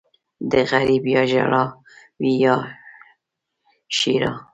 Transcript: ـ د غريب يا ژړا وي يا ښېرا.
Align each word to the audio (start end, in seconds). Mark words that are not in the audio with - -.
ـ 0.25 0.49
د 0.51 0.53
غريب 0.71 1.03
يا 1.13 1.23
ژړا 1.31 1.63
وي 2.21 2.33
يا 2.43 2.55
ښېرا. 3.97 4.31